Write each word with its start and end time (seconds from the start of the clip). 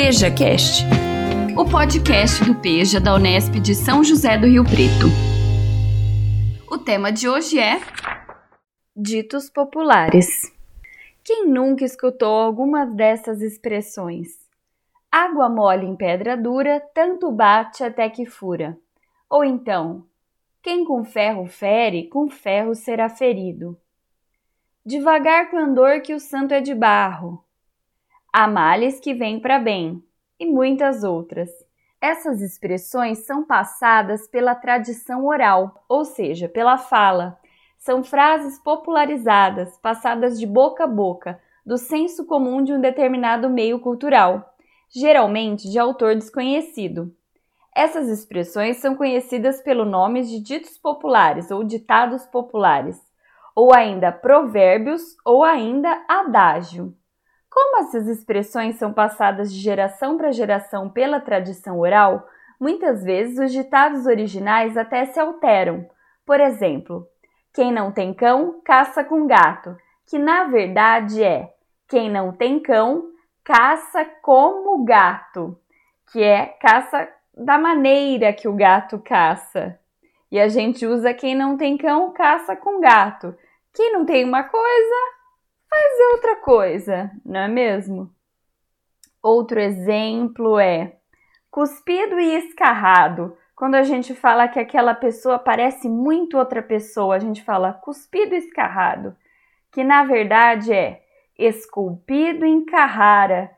PejaCast, 0.00 0.84
o 1.56 1.68
podcast 1.68 2.44
do 2.44 2.54
Peja 2.54 3.00
da 3.00 3.16
Unesp 3.16 3.54
de 3.54 3.74
São 3.74 4.04
José 4.04 4.38
do 4.38 4.46
Rio 4.46 4.62
Preto. 4.62 5.08
O 6.70 6.78
tema 6.78 7.10
de 7.10 7.28
hoje 7.28 7.58
é 7.58 7.80
Ditos 8.94 9.50
populares. 9.50 10.54
Quem 11.24 11.48
nunca 11.48 11.84
escutou 11.84 12.28
algumas 12.28 12.94
dessas 12.94 13.42
expressões? 13.42 14.28
Água 15.10 15.48
mole 15.48 15.84
em 15.84 15.96
pedra 15.96 16.36
dura, 16.36 16.80
tanto 16.94 17.32
bate 17.32 17.82
até 17.82 18.08
que 18.08 18.24
fura. 18.24 18.78
Ou 19.28 19.44
então, 19.44 20.04
quem 20.62 20.84
com 20.84 21.02
ferro 21.04 21.48
fere, 21.48 22.06
com 22.06 22.30
ferro 22.30 22.72
será 22.76 23.08
ferido. 23.08 23.76
Devagar 24.86 25.50
com 25.50 25.58
andor 25.58 26.02
que 26.02 26.14
o 26.14 26.20
santo 26.20 26.54
é 26.54 26.60
de 26.60 26.72
barro. 26.72 27.42
Há 28.30 28.46
males 28.46 29.00
que 29.00 29.14
vêm 29.14 29.40
para 29.40 29.58
bem, 29.58 30.04
e 30.38 30.44
muitas 30.44 31.02
outras. 31.02 31.48
Essas 31.98 32.42
expressões 32.42 33.24
são 33.24 33.42
passadas 33.42 34.28
pela 34.28 34.54
tradição 34.54 35.24
oral, 35.24 35.84
ou 35.88 36.04
seja, 36.04 36.46
pela 36.46 36.76
fala. 36.76 37.38
São 37.78 38.04
frases 38.04 38.58
popularizadas, 38.58 39.78
passadas 39.78 40.38
de 40.38 40.46
boca 40.46 40.84
a 40.84 40.86
boca, 40.86 41.40
do 41.64 41.78
senso 41.78 42.26
comum 42.26 42.62
de 42.62 42.72
um 42.72 42.80
determinado 42.80 43.48
meio 43.48 43.80
cultural, 43.80 44.54
geralmente 44.90 45.68
de 45.68 45.78
autor 45.78 46.14
desconhecido. 46.14 47.10
Essas 47.74 48.08
expressões 48.08 48.76
são 48.76 48.94
conhecidas 48.94 49.62
pelo 49.62 49.86
nome 49.86 50.22
de 50.22 50.38
ditos 50.38 50.76
populares 50.76 51.50
ou 51.50 51.64
ditados 51.64 52.26
populares, 52.26 53.00
ou 53.56 53.74
ainda 53.74 54.12
provérbios 54.12 55.16
ou 55.24 55.42
ainda 55.42 56.04
adágio. 56.06 56.94
Como 57.50 57.80
essas 57.80 58.06
expressões 58.06 58.76
são 58.76 58.92
passadas 58.92 59.52
de 59.52 59.58
geração 59.58 60.16
para 60.16 60.32
geração 60.32 60.88
pela 60.88 61.20
tradição 61.20 61.78
oral, 61.78 62.28
muitas 62.60 63.02
vezes 63.02 63.38
os 63.38 63.52
ditados 63.52 64.06
originais 64.06 64.76
até 64.76 65.06
se 65.06 65.18
alteram. 65.18 65.88
Por 66.26 66.40
exemplo, 66.40 67.06
quem 67.54 67.72
não 67.72 67.90
tem 67.90 68.12
cão, 68.12 68.60
caça 68.64 69.02
com 69.02 69.26
gato, 69.26 69.76
que 70.06 70.18
na 70.18 70.44
verdade 70.44 71.22
é 71.22 71.52
quem 71.88 72.10
não 72.10 72.32
tem 72.32 72.60
cão, 72.60 73.10
caça 73.42 74.04
como 74.22 74.84
gato, 74.84 75.58
que 76.12 76.22
é 76.22 76.46
caça 76.60 77.08
da 77.34 77.58
maneira 77.58 78.32
que 78.32 78.46
o 78.46 78.54
gato 78.54 78.98
caça. 78.98 79.78
E 80.30 80.38
a 80.38 80.48
gente 80.48 80.86
usa 80.86 81.14
quem 81.14 81.34
não 81.34 81.56
tem 81.56 81.78
cão, 81.78 82.12
caça 82.12 82.54
com 82.54 82.80
gato. 82.80 83.34
Quem 83.74 83.92
não 83.92 84.04
tem 84.04 84.24
uma 84.24 84.42
coisa, 84.42 84.94
outra 86.28 86.36
coisa, 86.36 87.10
não 87.24 87.40
é 87.40 87.48
mesmo? 87.48 88.10
Outro 89.22 89.58
exemplo 89.58 90.58
é 90.58 90.96
cuspido 91.50 92.20
e 92.20 92.36
escarrado. 92.36 93.36
Quando 93.56 93.74
a 93.74 93.82
gente 93.82 94.14
fala 94.14 94.46
que 94.46 94.60
aquela 94.60 94.94
pessoa 94.94 95.38
parece 95.38 95.88
muito 95.88 96.36
outra 96.36 96.62
pessoa, 96.62 97.16
a 97.16 97.18
gente 97.18 97.42
fala 97.42 97.72
cuspido 97.72 98.34
e 98.34 98.38
escarrado, 98.38 99.16
que 99.72 99.82
na 99.82 100.04
verdade 100.04 100.72
é 100.72 101.02
esculpido 101.36 102.44
em 102.44 102.64
Carrara, 102.64 103.50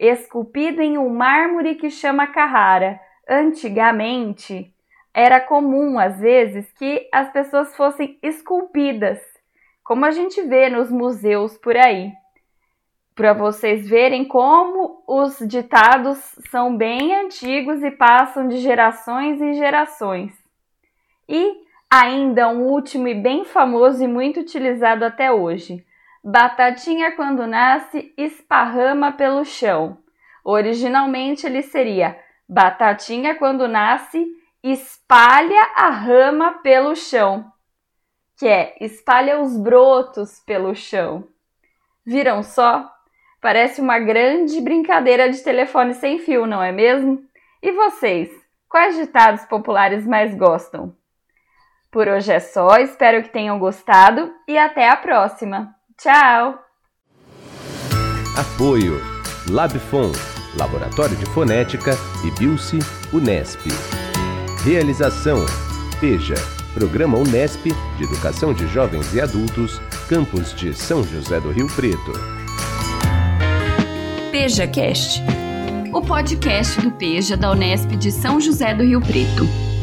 esculpido 0.00 0.80
em 0.80 0.96
um 0.96 1.08
mármore 1.08 1.74
que 1.74 1.90
chama 1.90 2.26
Carrara. 2.26 2.98
Antigamente 3.28 4.74
era 5.12 5.40
comum, 5.40 5.98
às 5.98 6.18
vezes, 6.18 6.72
que 6.72 7.08
as 7.12 7.30
pessoas 7.32 7.76
fossem 7.76 8.18
esculpidas 8.22 9.33
como 9.84 10.06
a 10.06 10.10
gente 10.10 10.40
vê 10.40 10.70
nos 10.70 10.90
museus 10.90 11.58
por 11.58 11.76
aí, 11.76 12.10
para 13.14 13.34
vocês 13.34 13.86
verem 13.86 14.24
como 14.24 15.04
os 15.06 15.38
ditados 15.46 16.18
são 16.50 16.74
bem 16.74 17.14
antigos 17.14 17.82
e 17.82 17.90
passam 17.90 18.48
de 18.48 18.56
gerações 18.56 19.40
em 19.40 19.52
gerações. 19.54 20.32
E 21.28 21.54
ainda 21.88 22.48
um 22.48 22.62
último 22.62 23.06
e 23.06 23.14
bem 23.14 23.44
famoso 23.44 24.02
e 24.02 24.08
muito 24.08 24.40
utilizado 24.40 25.04
até 25.04 25.30
hoje. 25.30 25.84
Batatinha 26.24 27.12
quando 27.12 27.46
nasce 27.46 28.12
esparrama 28.16 29.12
pelo 29.12 29.44
chão. 29.44 29.98
Originalmente 30.42 31.46
ele 31.46 31.62
seria 31.62 32.18
Batatinha 32.48 33.34
quando 33.34 33.68
nasce 33.68 34.26
espalha 34.62 35.62
a 35.76 35.90
rama 35.90 36.52
pelo 36.62 36.96
chão 36.96 37.53
que 38.36 38.46
é 38.46 38.74
espalha 38.80 39.40
os 39.40 39.56
brotos 39.56 40.40
pelo 40.40 40.74
chão. 40.74 41.24
Viram 42.04 42.42
só? 42.42 42.90
Parece 43.40 43.80
uma 43.80 43.98
grande 43.98 44.60
brincadeira 44.60 45.30
de 45.30 45.38
telefone 45.42 45.94
sem 45.94 46.18
fio, 46.18 46.46
não 46.46 46.62
é 46.62 46.72
mesmo? 46.72 47.22
E 47.62 47.72
vocês, 47.72 48.30
quais 48.68 48.96
ditados 48.96 49.44
populares 49.44 50.06
mais 50.06 50.34
gostam? 50.34 50.94
Por 51.90 52.08
hoje 52.08 52.32
é 52.32 52.40
só, 52.40 52.78
espero 52.78 53.22
que 53.22 53.28
tenham 53.28 53.58
gostado 53.58 54.32
e 54.48 54.58
até 54.58 54.88
a 54.88 54.96
próxima. 54.96 55.74
Tchau! 55.96 56.58
Apoio 58.36 59.00
Labfon, 59.48 60.10
Laboratório 60.58 61.16
de 61.16 61.26
Fonética 61.26 61.92
e 62.26 62.38
Bilce 62.38 62.78
Unesp. 63.12 63.60
Realização 64.64 65.44
Peja 66.00 66.63
Programa 66.74 67.16
Unesp 67.16 67.72
de 67.96 68.04
Educação 68.04 68.52
de 68.52 68.66
Jovens 68.66 69.14
e 69.14 69.20
Adultos, 69.20 69.80
Campus 70.08 70.52
de 70.52 70.74
São 70.74 71.04
José 71.04 71.40
do 71.40 71.52
Rio 71.52 71.68
Preto. 71.68 72.12
PejaCast, 74.32 75.22
o 75.92 76.02
podcast 76.02 76.80
do 76.80 76.90
Peja 76.90 77.36
da 77.36 77.52
Unesp 77.52 77.90
de 77.90 78.10
São 78.10 78.40
José 78.40 78.74
do 78.74 78.82
Rio 78.82 79.00
Preto. 79.00 79.73